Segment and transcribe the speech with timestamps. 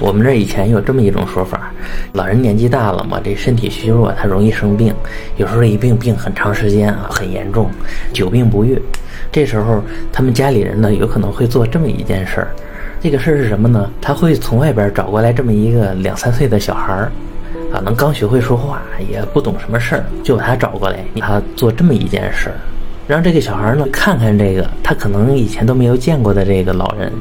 [0.00, 1.72] 我们这以前有这么一种说法，
[2.12, 4.94] 老人年纪大了嘛，这身体虚弱，他容易生病，
[5.36, 7.70] 有时候一病病很长时间啊，很严重，
[8.12, 8.80] 久病不愈。
[9.32, 9.82] 这时候
[10.12, 12.48] 他们家里人呢，有可能会做这么一件事儿。
[13.00, 13.90] 这个事儿是什么呢？
[14.00, 17.12] 他会从外边找过来这么一个两三岁的小孩儿，
[17.72, 22.56] 啊，能刚学会说话，也不懂什么事儿，就把他找过来，他做这么一件事儿，
[23.06, 27.12] 让这个小孩呢看看这个他可能以前都没有见过的这个老人，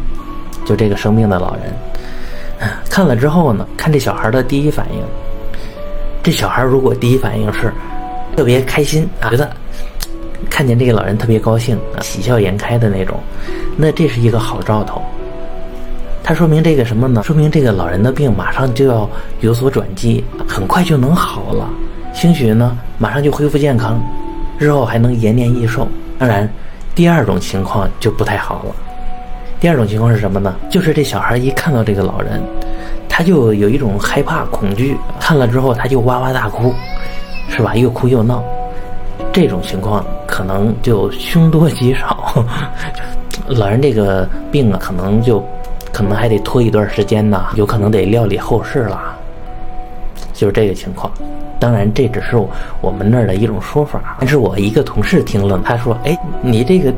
[0.66, 1.64] 就这个生病的老人。
[2.96, 5.04] 看了之后呢，看这小孩的第一反应。
[6.24, 7.70] 这小孩如果第一反应是
[8.38, 9.52] 特别开心啊，觉得
[10.50, 13.20] 看见这个老人特别高兴，喜笑颜开的那种，
[13.76, 15.02] 那这是一个好兆头。
[16.24, 17.22] 它说明这个什么呢？
[17.22, 19.10] 说明这个老人的病马上就要
[19.42, 21.70] 有所转机，很快就能好了，
[22.14, 24.02] 兴许呢马上就恢复健康，
[24.58, 25.86] 日后还能延年益寿。
[26.18, 26.50] 当然，
[26.96, 28.76] 第二种情况就不太好了。
[29.60, 30.54] 第二种情况是什么呢？
[30.70, 32.42] 就是这小孩一看到这个老人，
[33.10, 36.74] 他就有一种害怕、恐惧，看了之后他就哇哇大哭，
[37.50, 37.76] 是吧？
[37.76, 38.44] 又哭又闹，
[39.34, 42.46] 这种情况可能就凶多吉少。
[43.48, 45.44] 老人这个病啊，可能就
[45.92, 49.16] 可能还得拖一段时间呢，有可能得料理后事了，
[50.34, 51.12] 就是这个情况。
[51.60, 52.36] 当然，这只是
[52.82, 54.18] 我们那儿的一种说法。
[54.20, 56.94] 但是我一个同事听了，他说：“哎，你这个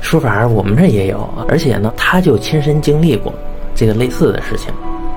[0.00, 3.34] 说法我们这儿也有，而且呢，他就亲身经历过
[3.74, 4.72] 这个类似的事情。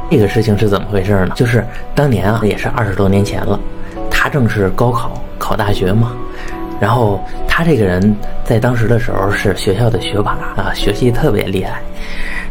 [0.09, 1.33] 这个事情是怎么回事呢？
[1.35, 3.59] 就是当年啊，也是二十多年前了，
[4.09, 6.11] 他正是高考考大学嘛。
[6.79, 11.81] 然后他这个人在当时的时候是学校的学霸啊，学习特别厉害。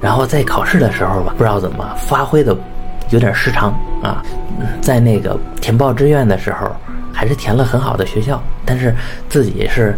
[0.01, 2.57] 然后在考试的时候吧，不知道怎么发挥的。”
[3.11, 3.71] 有点失常
[4.03, 4.23] 啊，
[4.81, 6.71] 在那个填报志愿的时候，
[7.13, 8.95] 还是填了很好的学校，但是
[9.29, 9.97] 自己是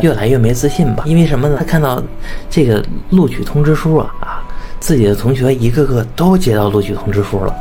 [0.00, 1.04] 越来越没自信吧？
[1.06, 1.56] 因为什么呢？
[1.58, 2.02] 他看到
[2.48, 4.42] 这个录取通知书啊啊，
[4.80, 7.54] 自己的同学一个个都接到录取通知书了，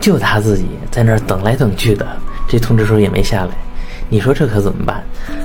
[0.00, 2.06] 就他自己在那儿等来等去的，
[2.48, 3.50] 这通知书也没下来。
[4.08, 5.02] 你说这可怎么办？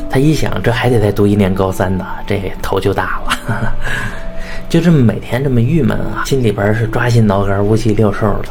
[0.10, 3.74] 他一想，这还得再读一年高三呢，这头就大了，
[4.68, 8.50] 就这么每天这么郁闷啊，心里边是抓心挠肝、乌鸡六兽的。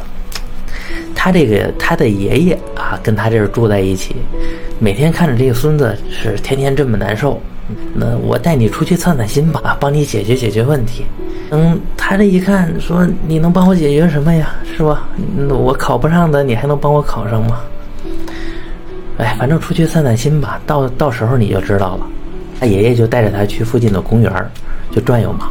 [1.21, 4.15] 他这个他的爷爷啊，跟他这儿住在一起，
[4.79, 7.41] 每天看着这个孙子是天天这么难受，
[7.93, 11.03] 那我带你出去散散心吧，帮你解决解决问题。
[11.51, 14.55] 嗯，他这一看说，你能帮我解决什么呀？
[14.77, 15.09] 是吧？
[15.49, 17.59] 我考不上的，你还能帮我考上吗？
[19.17, 22.07] 哎，反正出去散散心吧，到到时候你就知道了。
[22.61, 24.31] 他爷爷就带着他去附近的公园
[24.89, 25.49] 就转悠嘛。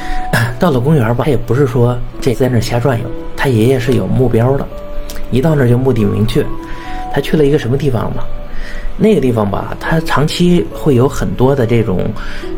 [0.60, 4.68] 到了公园吧，他也不是说这在那瞎转悠，他爷爷是有目标的。
[5.30, 6.44] 一到那儿就目的明确，
[7.12, 8.22] 他去了一个什么地方嘛？
[9.02, 12.00] 那个地方吧，他长期会有很多的这种，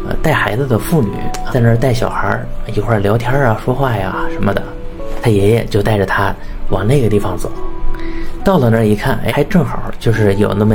[0.09, 1.11] 呃，带孩子的妇女
[1.53, 4.61] 在那儿带小孩儿一块儿聊天啊、说话呀什么的。
[5.23, 6.35] 他爷爷就带着他
[6.71, 7.49] 往那个地方走。
[8.43, 10.75] 到了那儿一看，哎，还正好就是有那么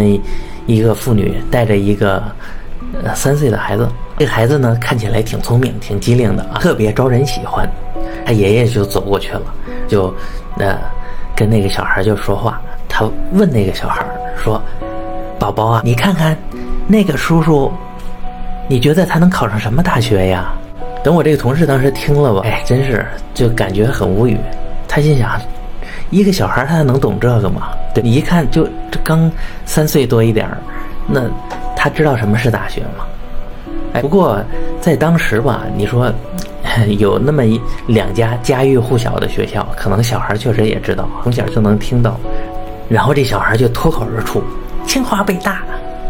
[0.68, 2.24] 一个妇女带着一个
[3.03, 3.90] 呃三岁的孩子。
[4.18, 7.69] 这个孩子呢，看起来挺聪明、挺机灵的啊，特别招人喜欢。
[8.25, 9.41] 他爷爷就走过去了，
[9.85, 10.14] 就
[10.56, 10.79] 那。
[11.38, 12.59] 跟那个小孩就说话，
[12.90, 14.03] 他问那个小孩
[14.44, 14.59] 说
[15.38, 16.36] ：“宝宝啊，你看看
[16.88, 17.72] 那个叔叔，
[18.68, 20.52] 你觉得他能考上什么大学呀？”
[21.06, 23.06] 等我这个同事当时听了吧，哎，真是
[23.36, 24.36] 就感觉很无语。
[24.88, 25.40] 他心想：
[26.09, 27.70] 一个小孩他能懂这个吗？
[27.94, 29.31] 对你一看就这刚
[29.64, 30.58] 三岁多一点儿，
[31.06, 31.22] 那
[31.76, 33.06] 他知道什么是大学吗？
[33.94, 34.42] 哎，不过
[34.81, 36.12] 在当时吧，你说。
[36.86, 42.20] 有那么一两家家喻户晓的学校，可能小孩确实也知道，从小就能听到，
[42.90, 44.44] 然后这小孩就脱口而出
[44.86, 45.62] ：“清华北大。”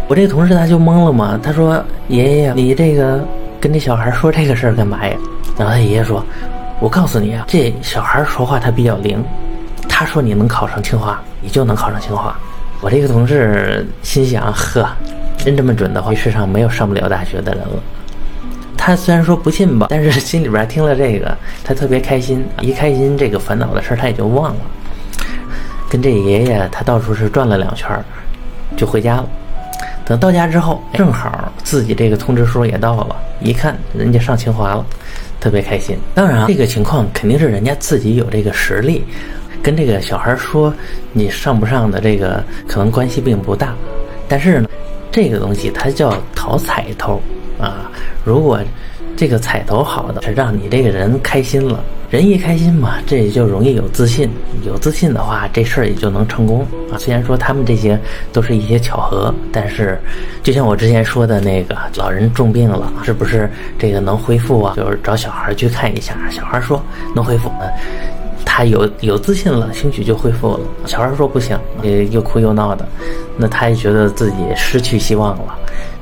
[0.08, 3.20] 我这同事他就懵了嘛，他说：“爷爷，你这个
[3.60, 5.14] 跟这小孩说这个事儿干嘛呀？”
[5.58, 6.24] 然后他爷爷说
[6.80, 9.24] ：“我告诉你啊，这小孩说话他比较灵，
[9.90, 12.34] 他说你能考上清华，你就能考上清华。”
[12.80, 14.88] 我这个同事心想：“呵，
[15.38, 17.84] 真这么准的话，世上没有上不了大学的人了。”
[18.88, 22.42] 他虽然说不信吧，但是心里边听了这个，他特别开心。
[22.62, 24.62] 一开心，这个烦恼的事他也就忘了。
[25.90, 27.90] 跟这爷爷他到处是转了两圈，
[28.78, 29.28] 就回家了。
[30.06, 34.86] 等到家之后，正好自己这个通知书也到了，一看人家上清华了，
[35.38, 35.98] 特别开心。
[36.16, 39.04] 当然，这个情况肯定是人家自己有这个实力，
[39.62, 40.74] 跟这个小孩说
[41.12, 43.76] 你上不上的这个可能关系并不大。
[44.30, 44.70] 但是呢，
[45.12, 47.22] 这个东西它叫讨彩头。
[47.60, 47.92] 啊，
[48.24, 48.60] 如果
[49.16, 54.30] 这个彩头好的是让你这个人开心了，人一开心嘛，这也就容易有自信。
[54.66, 56.62] 有自信的话，这事儿也就能成功
[56.92, 56.98] 啊。
[56.98, 58.00] 虽然说他们这些
[58.32, 60.00] 都是一些巧合，但是
[60.44, 64.74] 就像我之前说的那个老人重病了，是不是这个能恢复啊？
[64.76, 66.82] 就是找小孩去看一下，小孩说
[67.16, 67.50] 能恢复，
[68.46, 68.58] 他。
[68.58, 70.60] 他有有自信了，兴许就恢复了。
[70.88, 72.84] 小孩说不行，也又哭又闹的，
[73.38, 75.56] 那他也觉得自己失去希望了，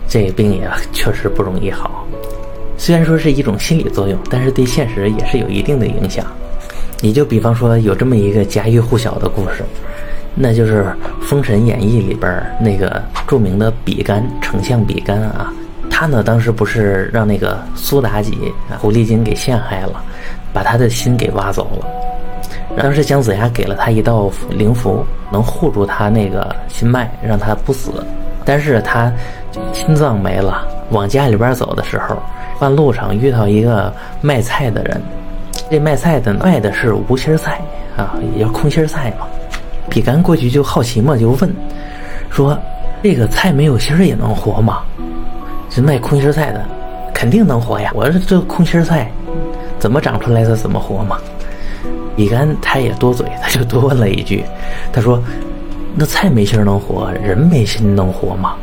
[0.07, 2.05] 这病也确实不容易好。
[2.77, 6.25] 虽然说是一种心理作用，但是对现实也是有一定的影响。
[7.01, 9.63] 你就比方说有这么一个家喻户晓的故事，
[10.33, 10.83] 那就是
[11.25, 15.53] 《封神演义》里边那个著名的比干，丞相比干啊。
[15.89, 18.37] 他呢，当时不是让那个苏妲己
[18.77, 20.03] 狐狸精给陷害了，
[20.51, 21.87] 把他的心给挖走了。
[22.77, 27.91] 当时姜子牙给了他一道灵符，能护住他那个心脉，让他不死。
[28.45, 29.11] 但是他
[29.73, 32.15] 心脏没了，往家里边走的时候，
[32.59, 35.01] 半路上遇到一个卖菜的人。
[35.69, 37.59] 这卖菜的卖的是无心菜
[37.97, 39.25] 啊，也叫空心菜嘛。
[39.89, 41.55] 比干过去就好奇嘛，就问
[42.29, 42.57] 说
[43.01, 44.83] ：“这个菜没有心也能活吗？”
[45.69, 46.63] 这卖空心菜的
[47.13, 47.91] 肯定能活呀！
[47.95, 49.09] 我说这空心菜
[49.79, 51.17] 怎么长出来的，怎么活嘛？
[52.15, 54.45] 比干他也多嘴，他就多问了一句，
[54.93, 55.21] 他说
[55.97, 58.55] ：“那菜没心能活，人没心能活吗？”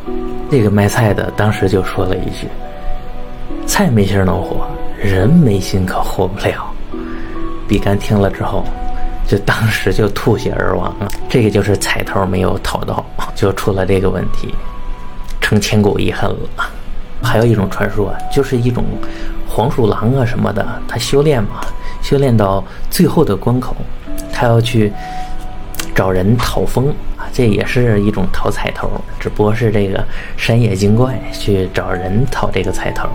[0.51, 2.47] 这个卖菜的当时就说了一句
[3.67, 4.67] ：“菜没心能活，
[4.99, 6.71] 人没心可活不了。”
[7.67, 8.65] 比干听了之后，
[9.27, 11.09] 就当时就吐血而亡了。
[11.27, 13.03] 这个就是彩头没有讨到，
[13.35, 14.55] 就出了这个问题，
[15.41, 16.69] 成千古遗恨了。
[17.23, 18.85] 还有一种传说，就是一种
[19.49, 21.61] 黄鼠狼啊什么的，他修炼嘛，
[22.03, 23.75] 修炼到最后的关口，
[24.31, 24.93] 他要去
[25.95, 26.93] 找人讨封，
[27.33, 30.05] 这也是一种讨彩头，只不过是这个
[30.37, 33.09] 山野精怪去找人讨这个彩头。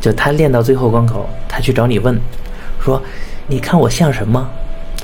[0.00, 2.18] 就他练到最后关口，他去找你问，
[2.80, 3.02] 说。
[3.48, 4.48] 你看我像什么？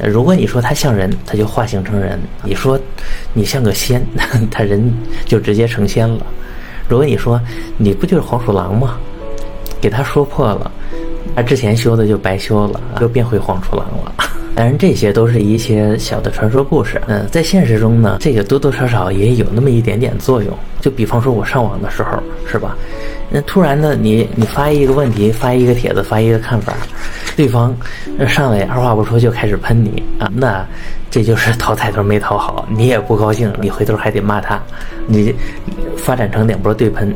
[0.03, 2.79] 如果你说他像人，他就化形成人；你说
[3.35, 4.01] 你像个仙，
[4.49, 4.95] 他人
[5.27, 6.25] 就直接成仙了。
[6.89, 7.39] 如果你说
[7.77, 8.97] 你不就是黄鼠狼吗？
[9.81, 10.71] 给他说破了，
[11.35, 14.15] 他之前修的就白修了，又变回黄鼠狼了。
[14.59, 17.01] 当然，这些都是一些小的传说故事。
[17.07, 20.53] 嗯，在现实中呢，这个多多少少也有那么一点点作用。
[20.81, 22.77] 就比方说，我上网的时候，是吧？
[23.31, 26.75] 那突然的，你你发一个问题，发一个帖子，发一个看法。
[27.37, 27.73] 对方
[28.27, 30.67] 上来二话不说就开始喷你啊，那
[31.09, 34.61] 这就是讨彩头没讨好，你也不高兴，你回头还得骂他，
[35.07, 35.33] 你
[35.97, 37.15] 发展成两波对喷，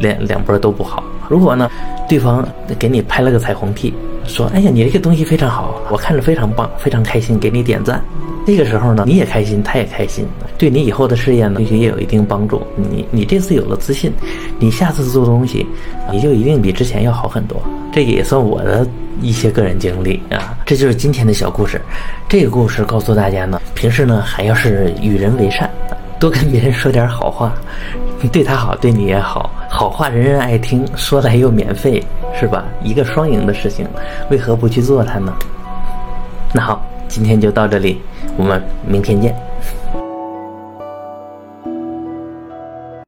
[0.00, 1.04] 两两波都不好。
[1.28, 1.70] 如果呢，
[2.08, 2.44] 对方
[2.80, 3.94] 给你拍了个彩虹屁，
[4.26, 8.02] 说哎呀你这个东西非常好，我看着非常棒，非常开心，给你点赞。
[8.46, 10.26] 那个时候呢，你也开心，他也开心，
[10.58, 12.60] 对你以后的事业呢，也有一定帮助。
[12.76, 14.12] 你你这次有了自信，
[14.58, 15.66] 你下次做东西，
[16.12, 17.62] 你就一定比之前要好很多。
[17.90, 18.86] 这也算我的
[19.22, 20.58] 一些个人经历啊。
[20.66, 21.80] 这就是今天的小故事。
[22.28, 25.70] 这个故事告诉大家呢，平时呢还要是与人为善，
[26.20, 27.54] 多跟别人说点好话，
[28.30, 29.50] 对他好，对你也好。
[29.70, 32.02] 好话人人爱听，说来又免费，
[32.38, 32.64] 是吧？
[32.82, 33.86] 一个双赢的事情，
[34.30, 35.32] 为何不去做它呢？
[36.52, 36.82] 那好。
[37.06, 38.00] 今天就到这里，
[38.36, 39.32] 我们明天见。